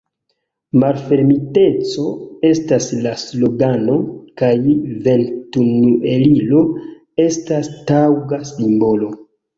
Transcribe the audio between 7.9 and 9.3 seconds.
taŭga simbolo.